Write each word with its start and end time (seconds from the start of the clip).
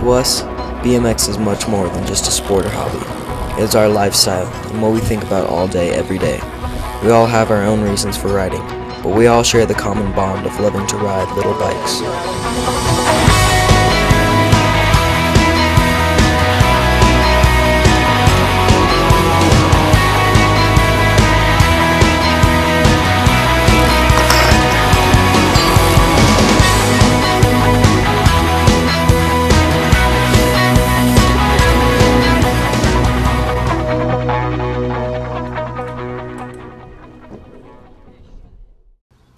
To 0.00 0.10
us, 0.12 0.42
BMX 0.82 1.28
is 1.28 1.38
much 1.38 1.68
more 1.68 1.88
than 1.88 2.06
just 2.06 2.26
a 2.26 2.30
sport 2.30 2.64
or 2.64 2.70
hobby. 2.70 3.60
It 3.60 3.64
is 3.64 3.74
our 3.74 3.88
lifestyle 3.88 4.46
and 4.70 4.80
what 4.80 4.92
we 4.92 5.00
think 5.00 5.22
about 5.22 5.48
all 5.48 5.68
day, 5.68 5.90
every 5.90 6.18
day. 6.18 6.40
We 7.02 7.10
all 7.10 7.26
have 7.26 7.50
our 7.50 7.62
own 7.62 7.82
reasons 7.82 8.16
for 8.16 8.28
riding, 8.28 8.66
but 9.02 9.14
we 9.14 9.26
all 9.26 9.42
share 9.42 9.66
the 9.66 9.74
common 9.74 10.14
bond 10.14 10.46
of 10.46 10.58
loving 10.58 10.86
to 10.86 10.96
ride 10.96 11.34
little 11.36 11.58
bikes. 11.58 12.79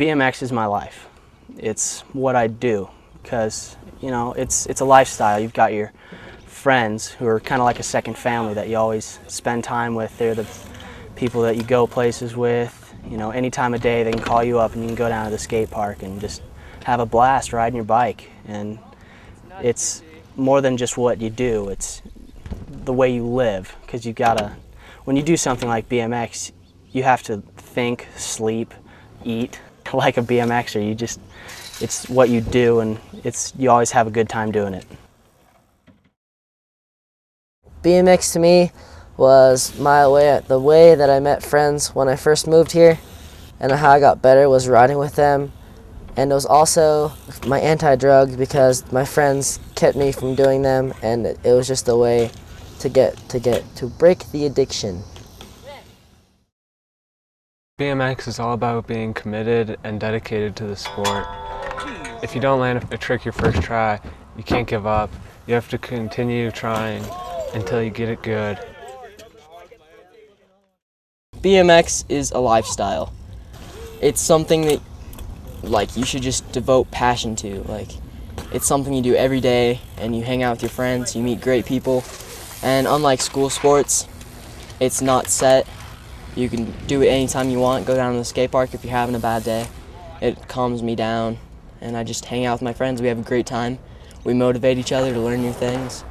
BMX 0.03 0.43
is 0.43 0.51
my 0.51 0.67
life. 0.67 1.07
It's 1.57 2.01
what 2.13 2.35
I 2.35 2.49
do 2.49 2.91
because 3.23 3.77
you 4.01 4.11
know 4.11 4.33
it's 4.33 4.67
it's 4.67 4.81
a 4.81 4.85
lifestyle. 4.85 5.39
You've 5.39 5.53
got 5.53 5.73
your 5.73 5.93
friends 6.45 7.09
who 7.09 7.25
are 7.29 7.39
kind 7.39 7.63
of 7.63 7.67
like 7.67 7.79
a 7.79 7.85
second 7.85 8.19
family 8.19 8.53
that 8.55 8.69
you 8.69 8.77
always 8.77 9.21
spend 9.29 9.63
time 9.63 9.95
with. 9.95 10.19
They're 10.19 10.35
the 10.35 10.49
people 11.15 11.43
that 11.43 11.57
you 11.57 11.63
go 11.63 11.87
places 11.87 12.35
with. 12.35 12.93
You 13.09 13.17
know, 13.17 13.31
any 13.31 13.49
time 13.49 13.75
of 13.75 13.81
day 13.81 14.03
they 14.03 14.11
can 14.11 14.23
call 14.23 14.43
you 14.43 14.59
up 14.59 14.75
and 14.75 14.83
you 14.83 14.89
can 14.89 14.97
go 14.97 15.09
down 15.09 15.27
to 15.27 15.31
the 15.31 15.39
skate 15.39 15.71
park 15.71 16.03
and 16.03 16.21
just 16.21 16.43
have 16.83 16.99
a 16.99 17.07
blast 17.07 17.53
riding 17.53 17.77
your 17.77 17.85
bike. 17.85 18.29
And 18.49 18.81
it's 19.63 20.03
more 20.35 20.61
than 20.61 20.77
just 20.77 20.99
what 20.99 21.21
you 21.21 21.31
do. 21.31 21.69
It's 21.69 22.03
the 22.69 22.93
way 22.93 23.15
you 23.15 23.25
live 23.25 23.77
because 23.83 24.05
you 24.05 24.13
gotta. 24.13 24.57
When 25.05 25.17
you 25.17 25.23
do 25.23 25.37
something 25.37 25.69
like 25.69 25.89
BMX, 25.89 26.51
you 26.91 27.05
have 27.05 27.23
to 27.25 27.45
think, 27.57 28.09
sleep, 28.17 28.75
eat, 29.23 29.61
like 29.97 30.17
a 30.17 30.23
BMXer. 30.23 30.87
You 30.87 30.95
just, 30.95 31.21
it's 31.81 32.09
what 32.09 32.29
you 32.29 32.41
do, 32.41 32.81
and 32.81 32.99
it's 33.25 33.53
you 33.59 33.71
always 33.71 33.91
have 33.91 34.07
a 34.07 34.11
good 34.11 34.29
time 34.29 34.51
doing 34.53 34.75
it. 34.75 34.87
BMX 37.83 38.33
to 38.35 38.39
me 38.39 38.71
was 39.17 39.79
my 39.79 40.07
way, 40.07 40.41
the 40.47 40.59
way 40.59 40.95
that 40.95 41.11
I 41.11 41.21
met 41.21 41.43
friends 41.43 41.95
when 41.95 42.09
I 42.09 42.17
first 42.17 42.47
moved 42.47 42.73
here, 42.73 42.99
and 43.61 43.73
how 43.73 43.91
I 43.91 44.01
got 44.01 44.23
better 44.23 44.49
was 44.49 44.69
riding 44.69 44.99
with 44.99 45.17
them. 45.17 45.53
And 46.17 46.31
it 46.31 46.35
was 46.35 46.47
also 46.47 47.13
my 47.47 47.59
anti-drug 47.59 48.37
because 48.37 48.91
my 48.93 49.05
friends 49.05 49.59
kept 49.75 49.97
me 49.97 50.13
from 50.13 50.35
doing 50.35 50.63
them, 50.63 50.93
and 51.03 51.27
it 51.27 51.41
was 51.45 51.67
just 51.67 51.89
a 51.89 51.97
way 51.97 52.31
to 52.81 52.89
get 52.89 53.17
to 53.29 53.39
get 53.39 53.65
to 53.77 53.87
break 53.87 54.31
the 54.31 54.47
addiction. 54.47 55.03
BMX 57.83 58.29
is 58.29 58.39
all 58.39 58.53
about 58.53 58.87
being 58.87 59.13
committed 59.13 59.77
and 59.83 59.99
dedicated 59.99 60.55
to 60.55 60.65
the 60.69 60.77
sport. 60.77 61.27
If 62.23 62.33
you 62.33 62.41
don't 62.41 62.61
land 62.61 62.87
a 62.93 62.97
trick 62.97 63.25
your 63.25 63.33
first 63.33 63.61
try, 63.61 63.99
you 64.37 64.45
can't 64.45 64.69
give 64.69 64.87
up. 64.87 65.11
You 65.49 65.55
have 65.55 65.69
to 65.71 65.79
continue 65.79 66.53
trying 66.53 67.05
until 67.55 67.83
you 67.83 67.91
get 67.91 68.09
it 68.09 68.23
good. 68.23 68.57
BMX 71.39 72.05
is 72.09 72.31
a 72.31 72.39
lifestyle. 72.39 73.13
It's 74.01 74.21
something 74.21 74.61
that 74.67 74.81
like 75.65 75.97
you 75.97 76.05
should 76.05 76.23
just 76.23 76.53
devote 76.53 76.89
passion 76.93 77.35
to. 77.35 77.63
Like 77.65 77.91
it's 78.53 78.65
something 78.65 78.95
you 78.95 79.03
do 79.03 79.17
every 79.17 79.41
day 79.41 79.81
and 79.97 80.15
you 80.15 80.23
hang 80.23 80.45
out 80.45 80.53
with 80.53 80.63
your 80.63 80.71
friends, 80.71 81.17
you 81.17 81.23
meet 81.25 81.41
great 81.41 81.67
people. 81.67 82.05
And 82.63 82.87
unlike 82.87 83.21
school 83.21 83.51
sports, 83.51 84.07
it's 84.79 85.03
not 85.03 85.27
set. 85.27 85.67
You 86.35 86.49
can 86.49 86.73
do 86.87 87.03
it 87.03 87.09
anytime 87.09 87.51
you 87.51 87.59
want. 87.59 87.87
Go 87.87 87.95
down 87.95 88.13
to 88.13 88.19
the 88.19 88.25
skate 88.25 88.51
park 88.51 88.73
if 88.73 88.85
you're 88.85 88.93
having 88.93 89.15
a 89.15 89.19
bad 89.19 89.45
day. 89.45 89.67
It 90.21 90.49
calms 90.49 90.83
me 90.83 90.95
down 90.95 91.39
and 91.81 91.97
I 91.97 92.05
just 92.05 92.25
hang 92.25 92.47
out 92.47 92.55
with 92.55 92.63
my 92.63 92.73
friends. 92.73 93.03
We 93.03 93.09
have 93.09 93.19
a 93.19 93.23
great 93.23 93.45
time. 93.45 93.79
We 94.25 94.35
motivate 94.35 94.79
each 94.79 94.93
other 94.93 95.13
to 95.13 95.21
learn 95.21 95.43
new 95.43 95.53
things. 95.53 96.05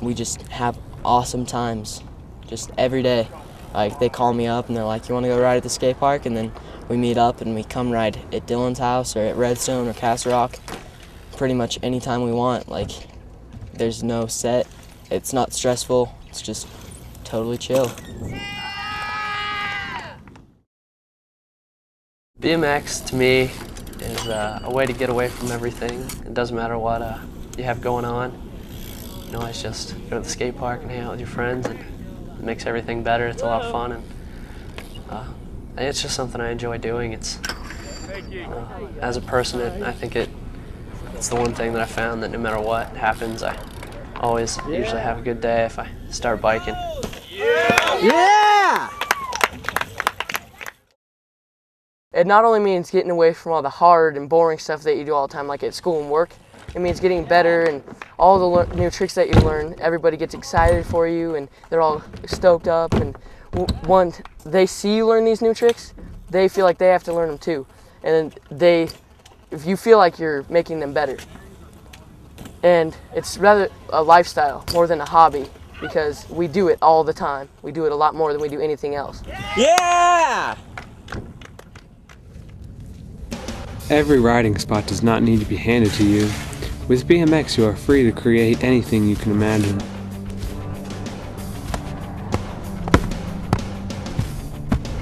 We 0.00 0.14
just 0.14 0.42
have 0.48 0.78
awesome 1.04 1.46
times 1.46 2.02
just 2.48 2.70
every 2.76 3.02
day. 3.02 3.28
Like 3.74 3.98
they 3.98 4.08
call 4.08 4.32
me 4.32 4.46
up 4.46 4.68
and 4.68 4.76
they're 4.76 4.84
like, 4.84 5.08
"You 5.08 5.14
want 5.14 5.24
to 5.24 5.28
go 5.28 5.40
ride 5.40 5.58
at 5.58 5.62
the 5.62 5.68
skate 5.68 5.98
park?" 5.98 6.24
And 6.26 6.36
then 6.36 6.50
we 6.88 6.96
meet 6.96 7.18
up 7.18 7.40
and 7.40 7.54
we 7.54 7.62
come 7.62 7.90
ride 7.90 8.18
at 8.32 8.46
Dylan's 8.46 8.78
house 8.78 9.16
or 9.16 9.20
at 9.20 9.36
Redstone 9.36 9.86
or 9.86 9.92
Castle 9.92 10.32
Rock. 10.32 10.58
Pretty 11.36 11.54
much 11.54 11.78
anytime 11.82 12.22
we 12.22 12.32
want. 12.32 12.68
Like 12.68 12.90
there's 13.74 14.02
no 14.02 14.26
set. 14.26 14.66
It's 15.10 15.32
not 15.32 15.52
stressful. 15.52 16.14
It's 16.28 16.40
just 16.40 16.66
totally 17.24 17.58
chill. 17.58 17.92
BMX 22.46 23.04
to 23.06 23.16
me 23.16 23.50
is 23.98 24.28
uh, 24.28 24.60
a 24.62 24.72
way 24.72 24.86
to 24.86 24.92
get 24.92 25.10
away 25.10 25.28
from 25.28 25.50
everything. 25.50 26.02
It 26.24 26.32
doesn't 26.32 26.54
matter 26.54 26.78
what 26.78 27.02
uh, 27.02 27.18
you 27.58 27.64
have 27.64 27.80
going 27.80 28.04
on. 28.04 28.40
You 29.24 29.32
know, 29.32 29.46
it's 29.46 29.60
just 29.60 29.96
go 30.08 30.18
to 30.18 30.20
the 30.20 30.28
skate 30.28 30.56
park 30.56 30.82
and 30.82 30.88
hang 30.88 31.00
out 31.00 31.10
with 31.10 31.18
your 31.18 31.28
friends, 31.28 31.66
and 31.66 31.80
it 31.80 32.40
makes 32.40 32.64
everything 32.64 33.02
better. 33.02 33.26
It's 33.26 33.42
a 33.42 33.46
lot 33.46 33.64
of 33.64 33.72
fun, 33.72 33.90
and 33.90 34.04
uh, 35.10 35.24
it's 35.76 36.00
just 36.00 36.14
something 36.14 36.40
I 36.40 36.50
enjoy 36.52 36.78
doing. 36.78 37.14
It's 37.14 37.40
uh, 37.40 38.88
as 39.00 39.16
a 39.16 39.22
person, 39.22 39.60
it, 39.60 39.82
I 39.82 39.90
think 39.90 40.14
it 40.14 40.30
it's 41.14 41.28
the 41.28 41.34
one 41.34 41.52
thing 41.52 41.72
that 41.72 41.82
I 41.82 41.86
found 41.86 42.22
that 42.22 42.30
no 42.30 42.38
matter 42.38 42.60
what 42.60 42.96
happens, 42.96 43.42
I 43.42 43.58
always 44.20 44.56
usually 44.68 45.00
have 45.00 45.18
a 45.18 45.22
good 45.22 45.40
day 45.40 45.64
if 45.64 45.80
I 45.80 45.90
start 46.10 46.40
biking. 46.40 46.76
Yeah! 47.28 48.35
It 52.16 52.26
not 52.26 52.46
only 52.46 52.60
means 52.60 52.90
getting 52.90 53.10
away 53.10 53.34
from 53.34 53.52
all 53.52 53.60
the 53.60 53.68
hard 53.68 54.16
and 54.16 54.26
boring 54.26 54.58
stuff 54.58 54.82
that 54.84 54.96
you 54.96 55.04
do 55.04 55.12
all 55.12 55.28
the 55.28 55.32
time, 55.34 55.46
like 55.46 55.62
at 55.62 55.74
school 55.74 56.00
and 56.00 56.10
work. 56.10 56.30
It 56.74 56.78
means 56.78 56.98
getting 56.98 57.26
better 57.26 57.64
and 57.64 57.84
all 58.18 58.38
the 58.38 58.46
lear- 58.46 58.74
new 58.74 58.90
tricks 58.90 59.14
that 59.16 59.28
you 59.28 59.34
learn. 59.42 59.74
Everybody 59.82 60.16
gets 60.16 60.32
excited 60.32 60.86
for 60.86 61.06
you, 61.06 61.34
and 61.34 61.46
they're 61.68 61.82
all 61.82 62.02
stoked 62.24 62.68
up. 62.68 62.94
And 62.94 63.18
w- 63.52 63.66
one, 63.84 64.14
they 64.46 64.64
see 64.64 64.96
you 64.96 65.06
learn 65.06 65.26
these 65.26 65.42
new 65.42 65.52
tricks, 65.52 65.92
they 66.30 66.48
feel 66.48 66.64
like 66.64 66.78
they 66.78 66.88
have 66.88 67.04
to 67.04 67.12
learn 67.12 67.28
them 67.28 67.38
too. 67.38 67.66
And 68.02 68.34
they, 68.50 68.88
if 69.50 69.66
you 69.66 69.76
feel 69.76 69.98
like 69.98 70.18
you're 70.18 70.46
making 70.48 70.80
them 70.80 70.94
better. 70.94 71.18
And 72.62 72.96
it's 73.14 73.36
rather 73.36 73.68
a 73.90 74.02
lifestyle 74.02 74.64
more 74.72 74.86
than 74.86 75.02
a 75.02 75.06
hobby 75.06 75.50
because 75.82 76.26
we 76.30 76.48
do 76.48 76.68
it 76.68 76.78
all 76.80 77.04
the 77.04 77.12
time. 77.12 77.50
We 77.60 77.72
do 77.72 77.84
it 77.84 77.92
a 77.92 77.96
lot 77.96 78.14
more 78.14 78.32
than 78.32 78.40
we 78.40 78.48
do 78.48 78.60
anything 78.60 78.94
else. 78.94 79.22
Yeah! 79.54 80.56
Every 83.88 84.18
riding 84.18 84.58
spot 84.58 84.88
does 84.88 85.04
not 85.04 85.22
need 85.22 85.38
to 85.38 85.46
be 85.46 85.54
handed 85.54 85.92
to 85.92 86.04
you. 86.04 86.22
With 86.88 87.06
BMX, 87.06 87.56
you 87.56 87.64
are 87.66 87.76
free 87.76 88.02
to 88.02 88.10
create 88.10 88.64
anything 88.64 89.08
you 89.08 89.14
can 89.14 89.30
imagine. 89.30 89.78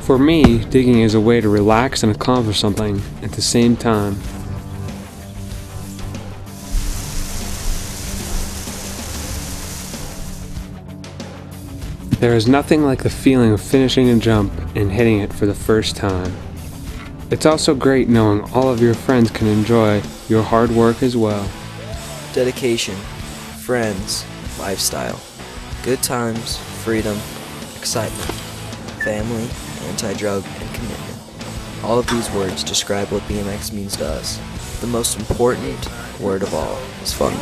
For 0.03 0.19
me, 0.19 0.67
digging 0.67 1.00
is 1.00 1.15
a 1.15 1.21
way 1.21 1.41
to 1.41 1.49
relax 1.49 2.03
and 2.03 2.15
accomplish 2.15 2.61
something 2.61 3.00
at 3.22 3.33
the 3.33 3.41
same 3.41 3.75
time. 3.75 4.19
There 12.21 12.34
is 12.34 12.47
nothing 12.47 12.84
like 12.84 13.03
the 13.03 13.09
feeling 13.09 13.53
of 13.53 13.63
finishing 13.63 14.10
a 14.10 14.19
jump 14.19 14.53
and 14.77 14.92
hitting 14.92 15.21
it 15.21 15.33
for 15.33 15.47
the 15.47 15.54
first 15.54 15.97
time. 15.97 16.36
It's 17.30 17.47
also 17.47 17.74
great 17.74 18.09
knowing 18.09 18.42
all 18.53 18.68
of 18.68 18.82
your 18.82 18.92
friends 18.92 19.30
can 19.30 19.47
enjoy 19.47 20.03
your 20.28 20.42
hard 20.42 20.71
work 20.71 21.03
as 21.03 21.16
well. 21.16 21.48
Dedication, 22.34 22.94
friends, 23.65 24.26
lifestyle, 24.59 25.18
good 25.82 26.03
times, 26.03 26.59
freedom, 26.84 27.16
excitement, 27.76 28.30
family, 29.03 29.48
anti-drug, 29.88 30.44
and 30.44 30.74
commitment. 30.74 31.18
All 31.82 31.98
of 31.98 32.06
these 32.09 32.30
words 32.32 32.62
describe 32.62 33.10
what 33.10 33.22
BMX 33.22 33.72
means 33.72 33.97
to 33.97 34.06
us. 34.06 34.38
The 34.80 34.86
most 34.86 35.18
important 35.18 35.88
word 36.21 36.42
of 36.42 36.54
all 36.54 36.78
is 37.03 37.12
fun. 37.12 37.32